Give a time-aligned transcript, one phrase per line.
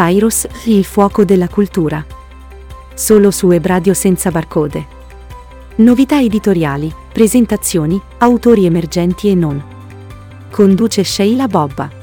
[0.00, 2.02] Papyrus, il fuoco della cultura.
[2.94, 4.86] Solo su Ebradio senza barcode.
[5.76, 9.62] Novità editoriali, presentazioni, autori emergenti e non.
[10.50, 11.98] Conduce Sheila Bobba.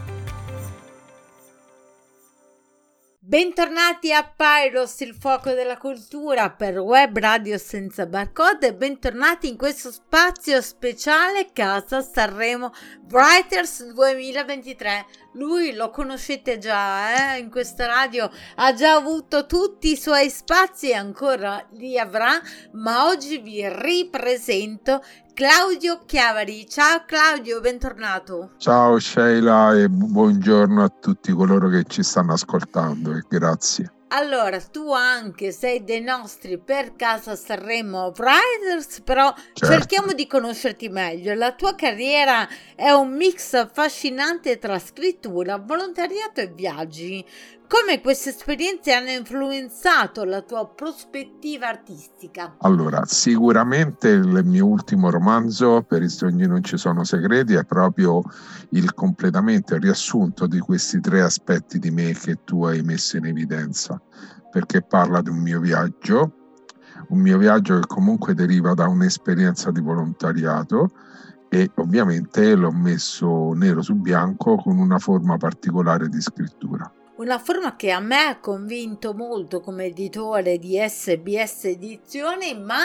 [3.30, 8.74] Bentornati a Pyros, il fuoco della cultura per web radio senza barcode.
[8.74, 12.72] Bentornati in questo spazio speciale Casa Sanremo
[13.10, 15.06] Writers 2023.
[15.38, 17.38] Lui lo conoscete già, eh?
[17.38, 23.06] in questa radio ha già avuto tutti i suoi spazi e ancora li avrà, ma
[23.06, 25.04] oggi vi ripresento
[25.36, 26.68] Claudio Chiavari.
[26.68, 28.54] Ciao Claudio, bentornato.
[28.58, 33.92] Ciao Sheila e buongiorno a tutti coloro che ci stanno ascoltando e grazie.
[34.10, 39.66] Allora, tu anche sei dei nostri per casa Sanremo Riders, però certo.
[39.66, 41.34] cerchiamo di conoscerti meglio.
[41.34, 47.26] La tua carriera è un mix affascinante tra scrittura, volontariato e viaggi.
[47.70, 52.56] Come queste esperienze hanno influenzato la tua prospettiva artistica?
[52.60, 58.22] Allora, sicuramente il mio ultimo romanzo, Per i sogni non ci sono segreti, è proprio
[58.70, 63.26] il completamento, il riassunto di questi tre aspetti di me che tu hai messo in
[63.26, 64.02] evidenza,
[64.50, 66.54] perché parla di un mio viaggio,
[67.10, 70.92] un mio viaggio che comunque deriva da un'esperienza di volontariato
[71.50, 77.76] e ovviamente l'ho messo nero su bianco con una forma particolare di scrittura una forma
[77.76, 82.82] che a me ha convinto molto come editore di SBS Edizioni, ma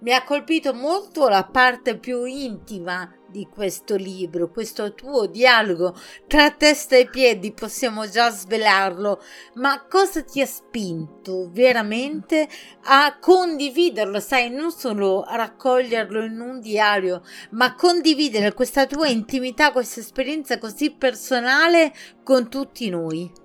[0.00, 5.94] mi ha colpito molto la parte più intima di questo libro, questo tuo dialogo
[6.26, 9.20] tra testa e piedi, possiamo già svelarlo,
[9.54, 12.48] ma cosa ti ha spinto veramente
[12.84, 19.72] a condividerlo, sai, non solo a raccoglierlo in un diario, ma condividere questa tua intimità,
[19.72, 23.43] questa esperienza così personale con tutti noi?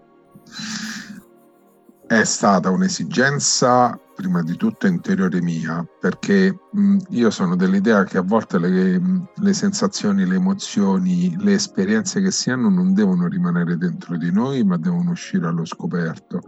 [2.07, 8.21] È stata un'esigenza prima di tutto interiore mia, perché mh, io sono dell'idea che a
[8.21, 8.99] volte le,
[9.33, 14.63] le, sensazioni, le emozioni, le esperienze che si hanno non devono rimanere dentro di noi,
[14.63, 16.41] ma devono uscire allo scoperto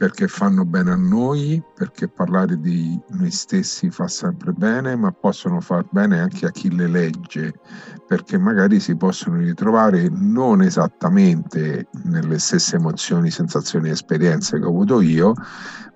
[0.00, 5.60] perché fanno bene a noi, perché parlare di noi stessi fa sempre bene, ma possono
[5.60, 7.60] far bene anche a chi le legge,
[8.06, 14.70] perché magari si possono ritrovare non esattamente nelle stesse emozioni, sensazioni e esperienze che ho
[14.70, 15.34] avuto io,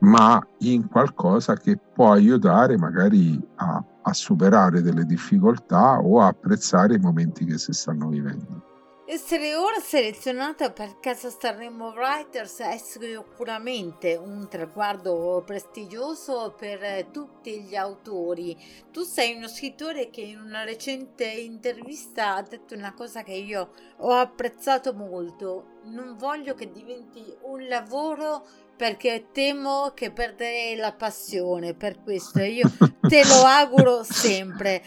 [0.00, 6.96] ma in qualcosa che può aiutare magari a, a superare delle difficoltà o a apprezzare
[6.96, 8.73] i momenti che si stanno vivendo.
[9.06, 17.76] Essere ora selezionata per Casa Sanremo Writers è sicuramente un traguardo prestigioso per tutti gli
[17.76, 18.56] autori.
[18.90, 23.72] Tu sei uno scrittore che in una recente intervista ha detto una cosa che io
[23.98, 25.80] ho apprezzato molto.
[25.84, 28.42] Non voglio che diventi un lavoro
[28.74, 32.68] perché temo che perderei la passione per questo io
[33.06, 34.82] te lo auguro sempre.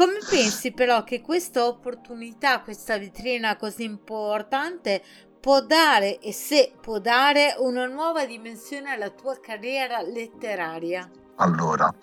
[0.00, 5.02] Come pensi però che questa opportunità, questa vetrina così importante
[5.38, 11.06] può dare e se può dare una nuova dimensione alla tua carriera letteraria?
[11.36, 11.94] Allora,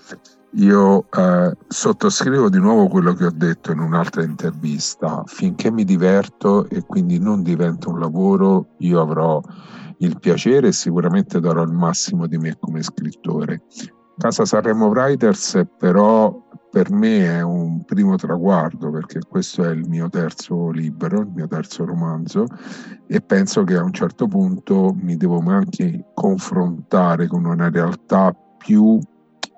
[0.58, 5.24] io eh, sottoscrivo di nuovo quello che ho detto in un'altra intervista.
[5.26, 9.42] Finché mi diverto e quindi non diventa un lavoro, io avrò
[9.98, 13.64] il piacere e sicuramente darò il massimo di me come scrittore.
[14.20, 16.47] Casa Sanremo Writers però
[16.78, 21.48] per me è un primo traguardo perché questo è il mio terzo libro, il mio
[21.48, 22.46] terzo romanzo
[23.08, 29.00] e penso che a un certo punto mi devo anche confrontare con una realtà più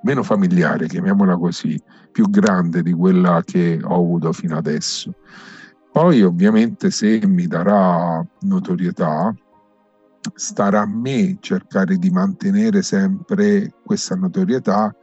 [0.04, 1.78] meno familiare, chiamiamola così,
[2.10, 5.14] più grande di quella che ho avuto fino adesso.
[5.92, 9.36] Poi ovviamente se mi darà notorietà,
[10.36, 14.96] starà a me cercare di mantenere sempre questa notorietà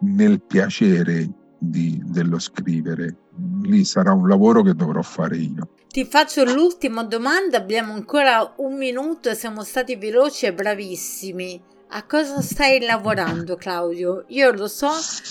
[0.00, 1.28] nel piacere
[1.60, 3.16] di, dello scrivere.
[3.62, 5.68] Lì sarà un lavoro che dovrò fare io.
[5.86, 11.60] Ti faccio l'ultima domanda, abbiamo ancora un minuto e siamo stati veloci e bravissimi.
[11.92, 14.24] A cosa stai lavorando Claudio?
[14.28, 14.90] Io lo so,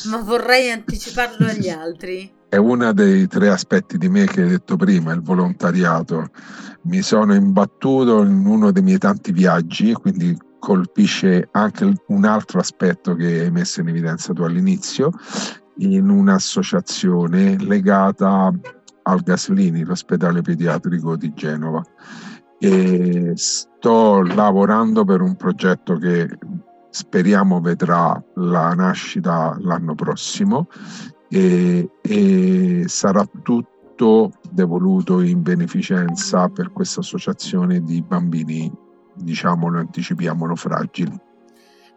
[0.09, 2.29] ma vorrei anticiparlo agli altri.
[2.49, 6.29] È uno dei tre aspetti di me che hai detto prima, il volontariato.
[6.83, 13.15] Mi sono imbattuto in uno dei miei tanti viaggi, quindi colpisce anche un altro aspetto
[13.15, 15.11] che hai messo in evidenza tu all'inizio,
[15.79, 18.51] in un'associazione legata
[19.03, 21.83] al Gaslini, l'ospedale pediatrico di Genova.
[22.57, 26.27] E sto lavorando per un progetto che
[26.89, 30.67] speriamo vedrà la nascita l'anno prossimo
[31.29, 38.71] e, e sarà tutto devoluto in beneficenza per questa associazione di bambini
[39.15, 41.27] diciamolo, anticipiamolo, fragili.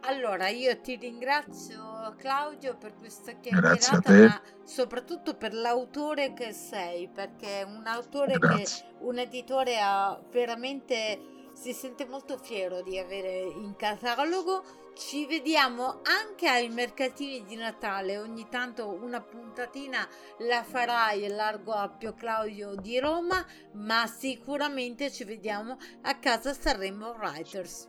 [0.05, 7.61] Allora, io ti ringrazio Claudio per questa chiacchierata, ma soprattutto per l'autore che sei, perché
[7.61, 8.63] è un autore Grazie.
[8.63, 14.81] che un editore ha veramente si sente molto fiero di avere in catalogo.
[14.93, 20.07] Ci vediamo anche ai mercatini di Natale, ogni tanto una puntatina
[20.39, 27.87] la farai largo Appio Claudio di Roma, ma sicuramente ci vediamo a casa Sanremo Writers.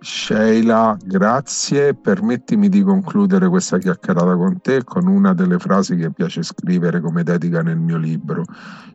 [0.00, 1.94] Sheila, grazie.
[1.94, 7.24] Permettimi di concludere questa chiacchierata con te con una delle frasi che piace scrivere come
[7.24, 8.44] dedica nel mio libro.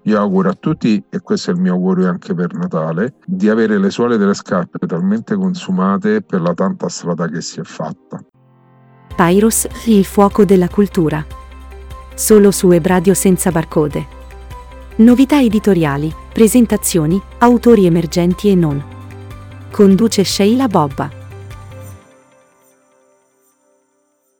[0.03, 3.77] Io auguro a tutti, e questo è il mio augurio anche per Natale, di avere
[3.77, 8.23] le suole delle scarpe talmente consumate per la tanta strada che si è fatta.
[9.15, 11.23] Pyros, il fuoco della cultura.
[12.15, 14.21] Solo su Ebradio senza barcode.
[14.97, 18.92] Novità editoriali, presentazioni, autori emergenti e non.
[19.73, 21.22] Conduce Sheila Bobba.